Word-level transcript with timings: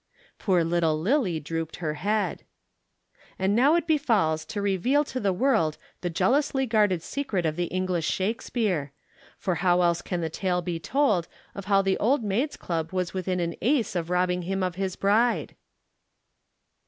Poor 0.39 0.63
little 0.63 0.99
Lillie 0.99 1.39
drooped 1.39 1.75
her 1.75 1.93
head. 1.93 2.43
And 3.37 3.55
now 3.55 3.75
it 3.75 3.85
befalls 3.85 4.45
to 4.45 4.59
reveal 4.59 5.03
to 5.03 5.19
the 5.19 5.31
world 5.31 5.77
the 6.01 6.09
jealously 6.09 6.65
guarded 6.65 7.03
secret 7.03 7.45
of 7.45 7.55
the 7.55 7.65
English 7.65 8.07
Shakespeare, 8.09 8.93
for 9.37 9.53
how 9.61 9.83
else 9.83 10.01
can 10.01 10.21
the 10.21 10.27
tale 10.31 10.63
be 10.63 10.79
told 10.79 11.27
of 11.53 11.65
how 11.65 11.83
the 11.83 11.99
Old 11.99 12.23
Maids' 12.23 12.57
Club 12.57 12.91
was 12.91 13.13
within 13.13 13.39
an 13.39 13.53
ace 13.61 13.95
of 13.95 14.09
robbing 14.09 14.41
him 14.41 14.63
of 14.63 14.73
his 14.73 14.95
bride? 14.95 15.53